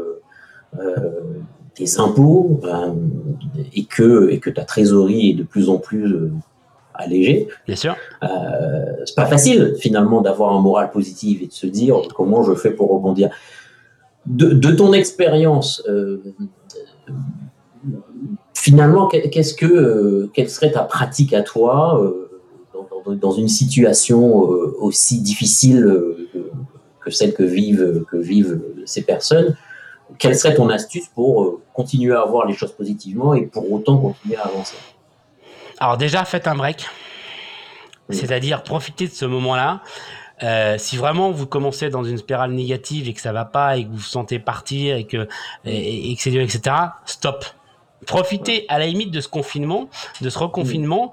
[0.79, 1.01] euh,
[1.75, 2.61] tes impôts,
[3.75, 6.31] et que et que ta trésorerie est de plus en plus
[7.01, 7.49] allégé.
[7.67, 7.97] Bien sûr.
[8.23, 8.27] Euh,
[9.05, 12.71] c'est pas facile finalement d'avoir un moral positif et de se dire comment je fais
[12.71, 13.31] pour rebondir.
[14.27, 16.23] De, ton expérience, euh,
[18.55, 22.01] finalement, qu'est-ce que, euh, quelle serait ta pratique à toi
[23.07, 24.49] dans, une situation
[24.81, 26.17] aussi difficile
[27.01, 29.57] que celle que vivent, que vivent ces personnes
[30.19, 34.37] Quelle serait ton astuce pour continuer à voir les choses positivement et pour autant continuer
[34.37, 34.77] à avancer?
[35.79, 36.87] Alors déjà, faites un break.
[38.11, 39.83] C'est-à-dire profitez de ce moment-là.
[40.43, 43.85] Euh, si vraiment vous commencez dans une spirale négative et que ça va pas et
[43.85, 45.29] que vous vous sentez partir et que
[45.67, 46.77] et, que c'est dur, etc.
[47.05, 47.45] Stop.
[48.07, 49.91] Profitez à la limite de ce confinement,
[50.23, 51.13] de ce reconfinement,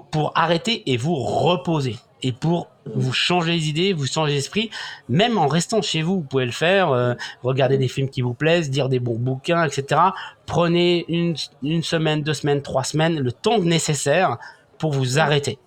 [0.00, 4.70] pour, arrêter et vous reposer et pour vous changer les idées, vous changer l'esprit,
[5.08, 8.34] même en restant chez vous, vous pouvez le faire, euh, regarder des films qui vous
[8.34, 10.00] plaisent, dire des bons bouquins, etc.
[10.46, 14.38] Prenez une, une semaine, deux semaines, trois semaines, le temps nécessaire
[14.78, 15.58] pour vous arrêter.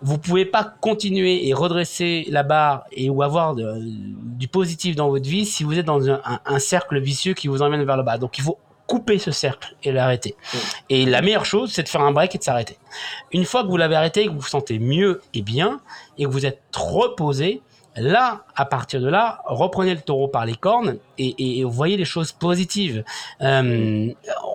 [0.00, 5.28] Vous pouvez pas continuer et redresser la barre et ou avoir du positif dans votre
[5.28, 8.18] vie si vous êtes dans un, un cercle vicieux qui vous emmène vers le bas.
[8.18, 10.34] Donc il faut couper ce cercle et l'arrêter.
[10.34, 10.58] Mm.
[10.88, 12.78] Et la meilleure chose, c'est de faire un break et de s'arrêter.
[13.30, 15.80] Une fois que vous l'avez arrêté, que vous vous sentez mieux et bien,
[16.16, 17.62] et que vous êtes reposé,
[17.96, 22.32] là, à partir de là, reprenez le taureau par les cornes et, voyez les choses
[22.32, 23.04] positives.
[23.42, 24.08] Euh,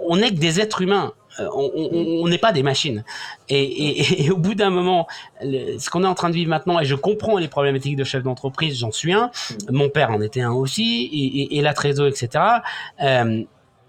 [0.08, 1.14] on n'est que des êtres humains.
[1.40, 3.04] Euh, on n'est pas des machines.
[3.50, 5.08] Et, au bout d'un moment,
[5.42, 8.24] ce qu'on est en train de vivre maintenant, et je comprends les problématiques de chef
[8.24, 9.56] d'entreprise, j'en suis un, mm.
[9.72, 12.62] mon père en était un aussi, et, la trésor, etc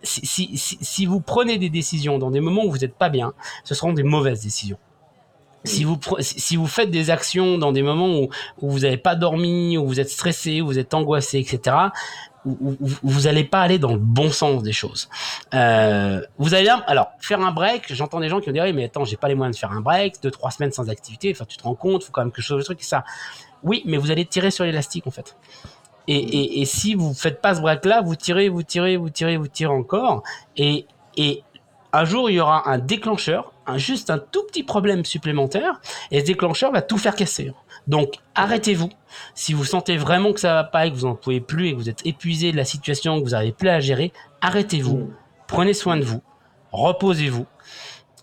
[0.04, 3.32] si, si, si, vous prenez des décisions dans des moments où vous n'êtes pas bien,
[3.64, 4.78] ce seront des mauvaises décisions.
[5.64, 8.28] Si vous, si vous faites des actions dans des moments où,
[8.60, 11.76] où vous n'avez pas dormi, où vous êtes stressé, où vous êtes angoissé, etc.,
[12.44, 15.08] vous n'allez pas aller dans le bon sens des choses.
[15.54, 17.92] Euh, vous allez alors faire un break.
[17.94, 19.72] J'entends des gens qui vont dire oui, mais attends, j'ai pas les moyens de faire
[19.72, 21.32] un break, deux trois semaines sans activité.
[21.34, 23.04] Enfin, tu te rends compte, faut quand même que je fasse le truc ça.
[23.62, 25.36] Oui, mais vous allez tirer sur l'élastique en fait.
[26.06, 29.36] Et, et, et, si vous faites pas ce break-là, vous tirez, vous tirez, vous tirez,
[29.36, 30.22] vous tirez encore.
[30.56, 30.86] Et,
[31.16, 31.42] et
[31.92, 36.20] un jour, il y aura un déclencheur, un, juste un tout petit problème supplémentaire, et
[36.20, 37.52] ce déclencheur va tout faire casser.
[37.86, 38.90] Donc, arrêtez-vous.
[39.34, 41.72] Si vous sentez vraiment que ça va pas et que vous en pouvez plus et
[41.72, 44.98] que vous êtes épuisé de la situation, que vous n'arrivez plus à gérer, arrêtez-vous.
[44.98, 45.14] Mm.
[45.46, 46.22] Prenez soin de vous.
[46.72, 47.46] Reposez-vous.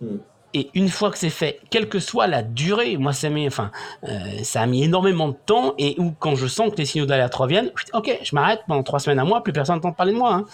[0.01, 0.17] Mm.
[0.53, 3.71] Et une fois que c'est fait, quelle que soit la durée, moi ça met, enfin,
[4.03, 7.05] euh, ça a mis énormément de temps et où quand je sens que les signaux
[7.05, 10.17] d'alerte reviennent, ok, je m'arrête pendant trois semaines à moi, plus personne n'entend parler de
[10.17, 10.33] moi.
[10.33, 10.45] Hein.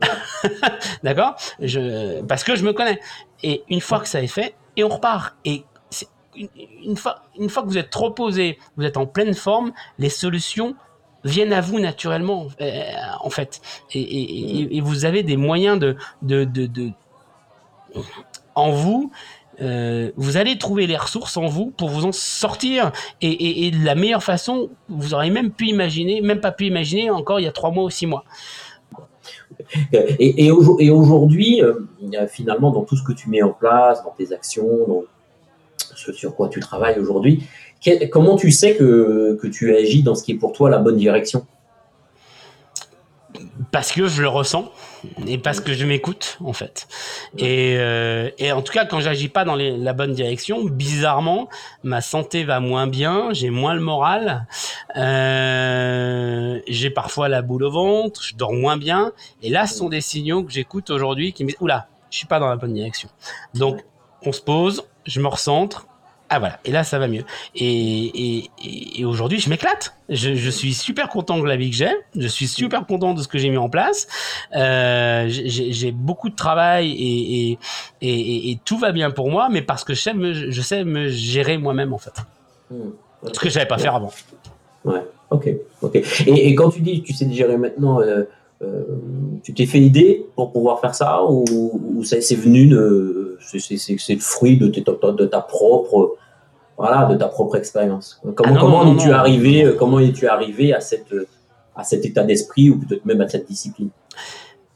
[1.02, 1.36] D'accord?
[2.28, 2.98] Parce que je me connais.
[3.42, 5.34] Et une fois que ça est fait, et on repart.
[5.44, 5.64] Et
[6.34, 10.08] une, fois, une fois que vous êtes trop posé, vous êtes en pleine forme, les
[10.08, 10.74] solutions
[11.24, 12.82] viennent à vous naturellement, euh,
[13.20, 13.60] en fait.
[13.94, 16.90] Et, vous avez des moyens de, de, de
[18.54, 19.10] en vous
[19.62, 23.94] euh, vous allez trouver les ressources en vous pour vous en sortir et, de la
[23.94, 27.52] meilleure façon vous auriez même pu imaginer, même pas pu imaginer encore il y a
[27.52, 28.24] trois mois ou six mois.
[30.18, 31.74] Et, aujourd'hui, euh,
[32.28, 35.04] finalement, dans tout ce que tu mets en place, dans tes actions, dans
[35.94, 37.44] ce sur quoi tu travailles aujourd'hui,
[38.10, 41.46] comment tu sais que tu agis dans ce qui est pour toi la bonne direction?
[43.72, 44.70] Parce que je le ressens
[45.26, 46.86] et parce que je m'écoute en fait.
[47.38, 51.48] Et, euh, et, en tout cas, quand j'agis pas dans la bonne direction, bizarrement,
[51.82, 54.46] ma santé va moins bien, j'ai moins le moral,
[54.96, 59.12] euh, j'ai parfois la boule au ventre, je dors moins bien.
[59.42, 62.26] Et là, ce sont des signaux que j'écoute aujourd'hui qui me disent oula, je suis
[62.26, 63.08] pas dans la bonne direction.
[63.54, 63.82] Donc,
[64.24, 65.86] on se pose, je me recentre,
[66.34, 67.24] ah voilà, et là ça va mieux.
[67.54, 68.48] Et,
[69.04, 69.94] aujourd'hui je m'éclate.
[70.08, 71.90] Je, suis super content de la vie que j'ai.
[72.16, 74.08] Je suis super content de ce que j'ai mis en place.
[74.56, 77.58] Euh, j'ai beaucoup de travail
[78.00, 81.08] et, tout va bien pour moi, mais parce que je sais me, je sais me
[81.08, 82.14] gérer moi-même en fait.
[82.70, 82.92] Hmm.
[83.30, 84.12] Ce que je savais pas faire avant.
[84.86, 85.50] Ouais, ok,
[85.82, 86.00] ok.
[86.26, 88.24] Et, quand tu dis tu sais gérer maintenant, euh,
[89.42, 92.74] tu t'es fait idée pour pouvoir faire ça ou, ou c'est venu,
[93.40, 96.16] c'est le fruit de, de ta propre
[96.76, 98.20] voilà, de ta propre expérience?
[98.34, 101.28] Comment, ah comment es-tu arrivé, euh, comment es-tu arrivé à cette, euh,
[101.76, 103.90] à cet état d'esprit ou peut-être même à cette discipline?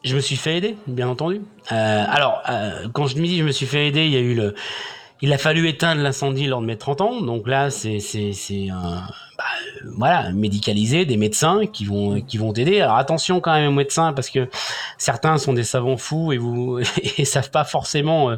[0.04, 1.40] Je me suis fait aider, bien entendu.
[1.72, 2.42] Euh, alors,
[2.92, 4.54] quand je me dis je me suis fait aider, il y a eu le,
[5.20, 7.20] il a fallu éteindre l'incendie lors de mes 30 ans.
[7.22, 9.02] Donc là, c'est c'est un
[9.36, 9.44] bah,
[9.96, 12.80] voilà, médicalisés, des médecins qui vont qui vont t'aider.
[12.80, 14.48] Alors attention quand même aux médecins parce que
[14.98, 16.78] certains sont des savants fous et vous
[17.18, 18.30] et savent pas forcément.
[18.30, 18.36] Euh,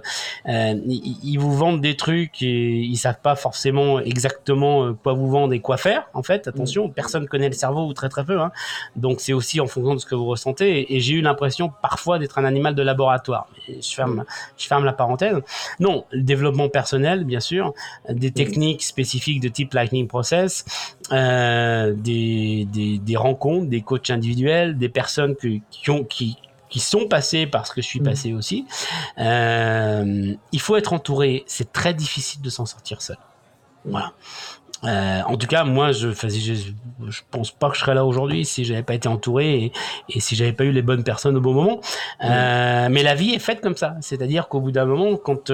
[0.49, 5.29] euh ils, vous vendent des trucs et ils savent pas forcément exactement euh, quoi vous
[5.29, 6.09] vendre et quoi faire.
[6.15, 6.93] En fait, attention, mm.
[6.93, 8.41] personne connaît le cerveau ou très très peu.
[8.41, 8.51] Hein.
[8.97, 10.95] Donc c'est aussi en fonction de ce que vous ressentez.
[10.95, 13.47] Et, j'ai eu l'impression parfois d'être un animal de laboratoire.
[13.69, 14.25] je ferme mm.
[14.57, 15.37] je ferme la parenthèse.
[15.81, 17.73] Non, le développement personnel, bien sûr,
[18.09, 18.33] des mm.
[18.33, 20.65] techniques spécifiques de type Lightning Process.
[21.13, 21.38] Euh,
[21.96, 22.66] des,
[23.03, 26.37] des, rencontres, des coachs individuels, des personnes qui, ont, qui,
[26.68, 28.05] qui sont passées par ce que je suis mm.
[28.05, 28.66] passé aussi.
[29.18, 31.44] Euh, il faut être entouré.
[31.46, 33.18] C'est très difficile de s'en sortir seul.
[33.85, 34.12] Voilà.
[34.85, 36.55] Euh, en tout cas, moi, je, je,
[37.09, 39.72] je pense pas que je serais là aujourd'hui si j'avais pas été entouré et,
[40.09, 41.81] et si j'avais pas eu les bonnes personnes au bon moment.
[42.22, 42.92] Mm.
[42.92, 45.51] mais la vie est faite comme ça, c'est-à-dire qu'au bout d'un moment, quand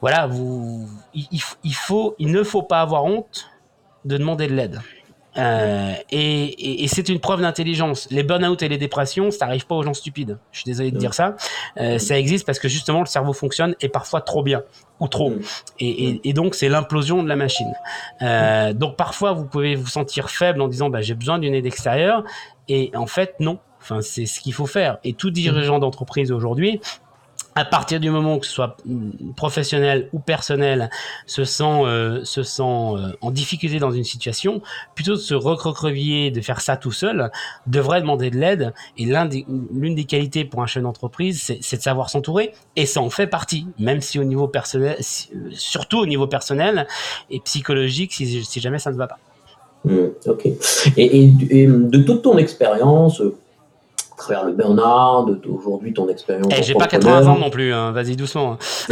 [0.00, 1.26] voilà, vous, il,
[1.62, 3.50] il, faut, il ne faut pas avoir honte
[4.04, 4.80] de demander de l'aide.
[5.36, 8.08] Euh, et, c'est une preuve d'intelligence.
[8.10, 10.38] Les burn-out et les dépressions, ça n'arrive pas aux gens stupides.
[10.52, 11.36] Je suis désolé de dire ça.
[11.78, 14.62] Euh, ça existe parce que justement le cerveau fonctionne et parfois trop bien
[14.98, 15.32] ou trop.
[15.78, 17.72] Et, donc c'est l'implosion de la machine.
[18.22, 21.66] Euh, donc parfois vous pouvez vous sentir faible en disant bah, j'ai besoin d'une aide
[21.66, 22.24] extérieure.
[22.68, 23.58] Et en fait non.
[23.80, 24.98] Enfin c'est ce qu'il faut faire.
[25.04, 26.80] Et tout dirigeant d'entreprise aujourd'hui
[27.60, 30.88] à partir du moment que ce soit mm, professionnel ou personnel
[31.26, 34.62] se sent euh, se sent euh, en difficulté dans une situation
[34.94, 37.30] plutôt de se recroqueviller de faire ça tout seul
[37.66, 38.72] devrait demander de l'aide.
[38.96, 42.54] Et l'un l'une des qualités pour un chef d'entreprise c'est de savoir s'entourer.
[42.76, 46.86] Et ça en fait partie même si au niveau personnel euh, surtout au niveau personnel
[47.28, 49.18] et psychologique si, jamais ça ne va pas.
[49.84, 49.96] Mmh,
[50.26, 50.48] ok.
[50.96, 53.22] Et, de toute ton expérience
[54.20, 56.52] travers le burn-out, aujourd'hui ton expérience.
[56.56, 57.92] Eh, j'ai pas 80 ans non plus, hein.
[57.92, 58.58] vas-y doucement.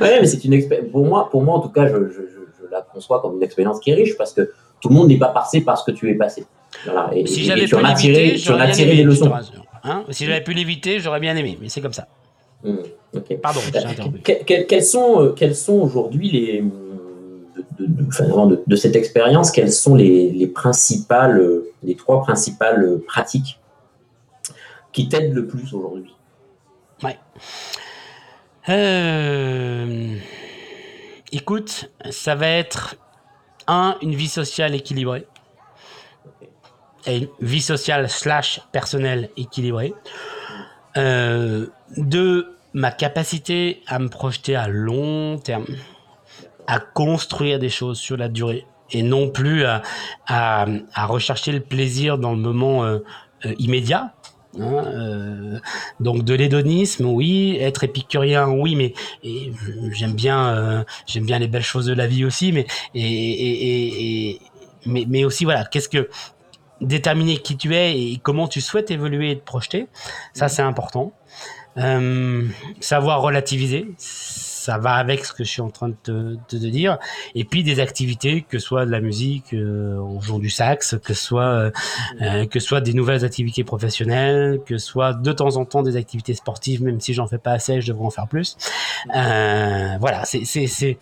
[0.00, 0.90] ouais, mais c'est une expérience.
[0.90, 3.80] Pour moi, pour moi, en tout cas, je, je, je, la conçois comme une expérience
[3.80, 6.10] qui est riche parce que tout le monde n'est pas passé par ce que tu
[6.10, 6.44] es passé.
[6.84, 7.10] Voilà.
[7.14, 9.32] Et, si j'avais pu l'éviter, j'aurais tiré des leçons.
[9.84, 12.06] Hein si j'avais pu l'éviter, j'aurais bien aimé, mais c'est comme ça.
[12.64, 12.76] Mmh,
[13.42, 13.60] Pardon.
[14.24, 16.64] quels sont, euh, quels sont aujourd'hui les
[17.78, 23.60] de, de, cette expérience, quelles sont les, principales, les trois principales pratiques
[24.92, 26.14] qui t'aident le plus aujourd'hui?
[27.02, 27.18] Ouais.
[28.68, 30.16] Euh,
[31.32, 32.96] écoute, ça va être
[33.66, 35.26] un, une vie sociale équilibrée.
[37.06, 39.92] Et une vie sociale slash personnelle équilibrée.
[40.96, 45.66] Euh, deux, ma capacité à me projeter à long terme
[46.66, 49.82] à construire des choses sur la durée et non plus à,
[50.26, 52.98] à, à rechercher le plaisir dans le moment euh,
[53.46, 54.14] euh, immédiat.
[54.60, 55.58] Hein, euh,
[55.98, 58.94] donc de l'hédonisme, oui, être épicurien, oui, mais
[59.90, 64.40] j'aime bien, j'aime bien les belles choses de la vie aussi, mais et, et, et,
[64.86, 66.08] mais, mais aussi voilà, qu'est-ce que
[66.80, 69.88] déterminer qui tu es et comment tu souhaites évoluer et te projeter,
[70.34, 71.12] ça c'est important.
[72.78, 73.88] savoir relativiser,
[74.64, 76.98] ça va avec ce que je suis en train de te, dire.
[77.34, 80.96] Et puis des activités, que ce soit de la musique, euh, en jouant du sax,
[81.04, 81.70] que ce soit euh,
[82.22, 85.96] euh, que soit des nouvelles activités professionnelles, que ce soit de temps en temps des
[85.96, 88.56] activités sportives, même si j'en fais pas assez, je devrais en faire plus.
[89.12, 90.98] voilà, c'est c'est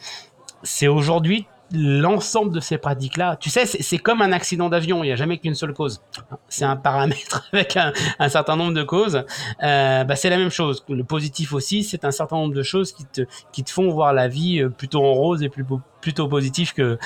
[0.65, 5.13] c'est aujourd'hui l'ensemble de ces pratiques-là, tu sais, c'est comme un accident d'avion, il n'y
[5.13, 6.01] a jamais qu'une seule cause.
[6.49, 9.25] C'est un paramètre avec un, certain nombre de causes.
[9.63, 10.85] Euh, bah, c'est la même chose.
[10.89, 14.13] Le positif aussi, c'est un certain nombre de choses qui te, qui te font voir
[14.13, 15.65] la vie euh, plutôt en rose et plus,
[16.01, 16.99] plutôt positif que,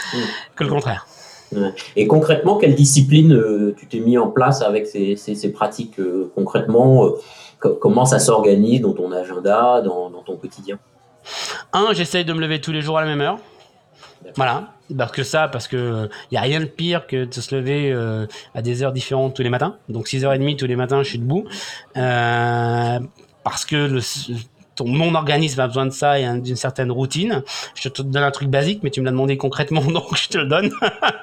[0.54, 1.06] que le contraire.
[1.94, 6.30] Et concrètement, quelle discipline euh, tu t'es mis en place avec ces, ces, pratiques euh,
[6.34, 7.10] concrètement
[7.58, 10.78] Comment ça s'organise dans ton agenda, dans, dans ton quotidien?
[11.72, 13.38] Un, j'essaye de me lever tous les jours à la même heure.
[14.36, 17.54] Voilà, parce que ça, parce que il y a rien de pire que de se
[17.54, 17.92] lever
[18.54, 19.76] à des heures différentes tous les matins.
[19.88, 21.46] Donc 6h30 tous les matins, je suis debout.
[21.94, 24.00] parce que
[24.84, 27.42] mon organisme a besoin de ça et d'une certaine routine.
[27.74, 30.38] Je te donne un truc basique, mais tu me l'as demandé concrètement, donc je te
[30.38, 30.70] le donne.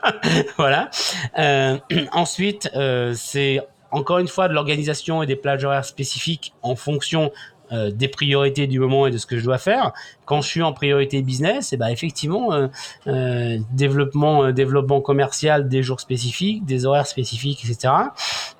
[0.57, 0.89] voilà.
[1.37, 1.77] Euh,
[2.11, 7.31] ensuite, euh, c'est encore une fois de l'organisation et des plages horaires spécifiques en fonction
[7.71, 9.91] euh, des priorités du moment et de ce que je dois faire.
[10.25, 12.69] Quand je suis en priorité business, et eh ben effectivement,
[13.71, 17.93] développement, développement commercial, des jours spécifiques, des horaires spécifiques, etc.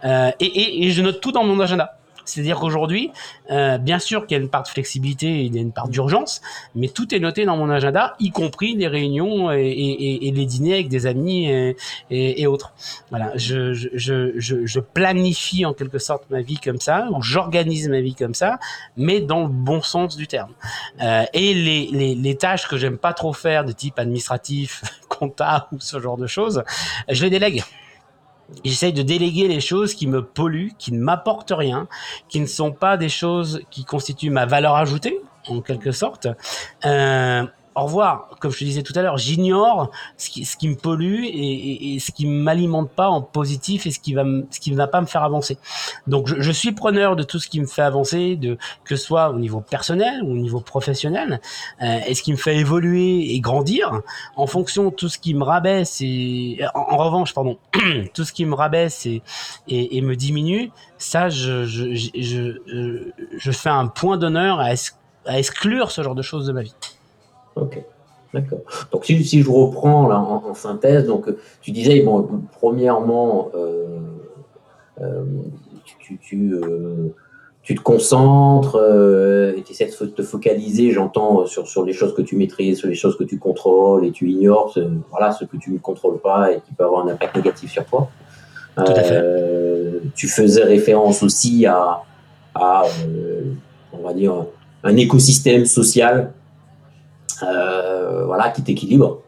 [0.04, 1.98] Et, et, et je note tout dans mon agenda.
[2.26, 3.12] C'est-à-dire qu'aujourd'hui,
[3.52, 5.88] euh, bien sûr qu'il y a une part de flexibilité, il y a une part
[5.88, 6.42] d'urgence,
[6.76, 10.90] mais tout est noté dans mon agenda, y compris les réunions et, les dîners avec
[10.90, 11.50] des amis
[12.10, 12.74] et, autres.
[13.10, 18.16] Voilà, je, je, planifie en quelque sorte ma vie comme ça, ou j'organise ma vie
[18.16, 18.60] comme ça,
[18.98, 20.52] mais dans le bon sens du terme.
[21.02, 25.66] Euh, et les, les, les tâches que j'aime pas trop faire, de type administratif, comptable
[25.72, 26.64] ou ce genre de choses,
[27.10, 27.64] je les délègue.
[28.64, 31.88] J'essaye de déléguer les choses qui me polluent, qui ne m'apportent rien,
[32.30, 36.28] qui ne sont pas des choses qui constituent ma valeur ajoutée, en quelque sorte.
[36.86, 37.46] Euh,
[37.76, 40.76] au revoir, comme je te disais tout à l'heure, j'ignore ce qui, ce qui me
[40.76, 44.72] pollue et, et, ce qui m'alimente pas en positif et ce qui va ce qui
[44.72, 45.58] ne va pas me faire avancer.
[46.08, 49.04] Donc je, je, suis preneur de tout ce qui me fait avancer, de que ce
[49.06, 51.42] soit au niveau personnel ou au niveau professionnel,
[51.82, 54.02] euh, et ce qui me fait évoluer et grandir
[54.36, 57.58] en fonction de tout ce qui me rabaisse et en, revanche pardon,
[58.14, 59.22] tout ce qui me rabaisse et,
[59.68, 64.70] et, et me diminue, ça je je, je, je, je fais un point d'honneur à,
[65.26, 66.76] à exclure ce genre de choses de ma vie.
[67.56, 67.82] Ok,
[68.34, 68.60] d'accord.
[68.92, 71.28] Donc si, si, je reprends là en, synthèse, donc
[71.62, 72.28] tu disais, bon,
[72.60, 74.00] premièrement, euh,
[75.02, 75.24] euh,
[76.00, 77.14] tu, tu, euh,
[77.62, 78.78] tu, te concentres
[79.56, 82.88] et tu essaies de te focaliser, j'entends, sur, sur les choses que tu maîtrises, sur
[82.88, 86.20] les choses que tu contrôles et tu ignores ce, voilà, ce que tu ne contrôles
[86.20, 88.10] pas et qui peut avoir un impact négatif sur toi.
[88.76, 89.24] Tout à fait.
[90.16, 92.02] Tu faisais référence aussi à,
[92.56, 92.84] à
[93.94, 94.46] on va dire,
[94.84, 96.32] un écosystème social
[97.44, 99.22] euh, voilà, qui t'équilibre.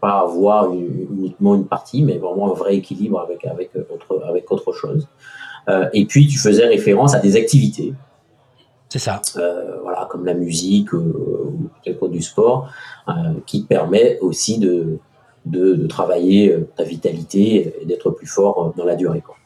[0.00, 4.72] Pas avoir uniquement une partie, mais vraiment un vrai équilibre avec, avec, autre, avec autre
[4.72, 5.06] chose.
[5.68, 7.94] Euh, et puis, tu faisais référence à des activités.
[8.88, 9.20] C'est ça.
[9.36, 12.68] Euh, voilà, comme la musique ou peut-être du sport,
[13.46, 14.98] qui permet aussi de,
[15.44, 19.20] de, travailler ta vitalité et d'être plus fort dans la durée.
[19.20, 19.36] Quoi.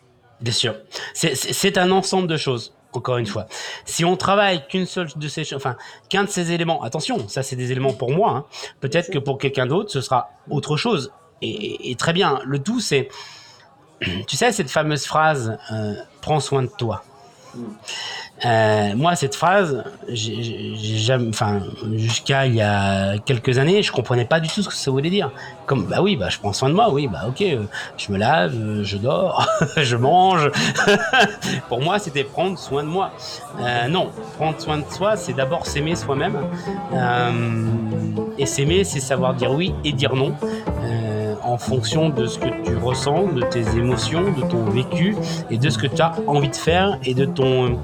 [0.40, 0.74] Bien sûr.
[1.12, 3.46] C'est un ensemble de choses encore une fois.
[3.85, 5.76] Si on travaille qu'une seule de ces choses, enfin,
[6.09, 8.44] qu'un de ces éléments, attention, ça c'est des éléments pour moi, hein.
[8.81, 11.12] peut-être que pour quelqu'un d'autre, ce sera autre chose.
[11.42, 13.09] Et, très bien, le tout c'est,
[14.26, 17.03] tu sais, cette fameuse phrase, euh, prends soin de toi.
[18.44, 19.85] Euh, moi, cette phrase,
[21.29, 21.61] enfin,
[21.94, 25.11] jusqu'à il y a quelques années, je comprenais pas du tout ce que ça voulait
[25.11, 25.31] dire.
[25.66, 27.62] Comme, bah oui, bah je prends soin de moi, oui, bah ok, euh,
[27.96, 30.50] je me lave, euh, je dors, je mange.
[31.68, 33.12] Pour moi, c'était prendre soin de moi.
[33.88, 36.38] non, prendre soin de soi, c'est d'abord s'aimer soi-même.
[38.38, 40.35] et s'aimer, c'est savoir dire oui et dire non
[41.42, 45.16] en fonction de ce que tu ressens, de tes émotions, de ton vécu
[45.50, 47.79] et de ce que tu as envie de faire et de ton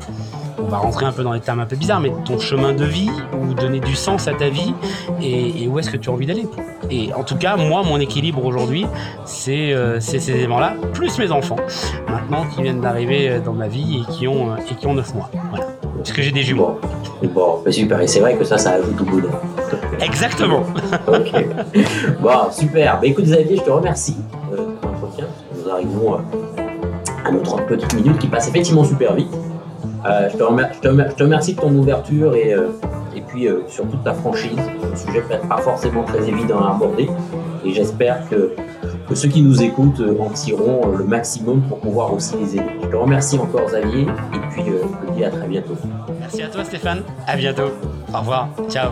[0.67, 2.85] on va rentrer un peu dans les termes un peu bizarres, mais ton chemin de
[2.85, 4.75] vie ou donner du sens à ta vie
[5.23, 6.47] et, où est-ce que tu as envie d'aller.
[6.91, 8.87] Et en tout cas, moi, mon équilibre aujourd'hui,
[9.25, 11.57] c'est euh, ces éléments-là, plus mes enfants,
[12.09, 14.95] maintenant qui viennent d'arriver euh, dans ma vie et qui ont, euh, et qui ont
[14.95, 15.31] 9 mois.
[15.51, 15.67] Voilà.
[15.99, 16.81] Parce que j'ai des jumeaux.
[17.23, 18.01] Bon, bah, super.
[18.01, 19.41] Et c'est vrai que ça, ça ajoute au bonheur.
[20.01, 20.65] Exactement.
[21.07, 21.47] ok.
[22.21, 23.01] Bon, super.
[23.01, 24.17] Bah, écoute, Xavier, je te remercie
[24.51, 25.27] pour l'entretien.
[25.57, 26.19] Nous arrivons
[27.25, 29.33] à nos 30 petites minutes qui passent effectivement super vite.
[30.05, 32.69] Euh, je, te remercie, de ton ouverture et, euh,
[33.15, 34.59] et puis euh, surtout de ta franchise.
[34.93, 37.09] Un sujet peut-être pas forcément très évident à aborder.
[37.65, 38.55] Et j'espère que,
[39.09, 42.67] que, ceux qui nous écoutent en tireront le maximum pour pouvoir aussi les aider.
[42.83, 45.77] Je te remercie encore Xavier et puis je te dis à très bientôt.
[46.21, 47.03] Merci à toi Stéphane.
[47.27, 47.71] À bientôt.
[48.15, 48.49] Au revoir.
[48.69, 48.91] Ciao.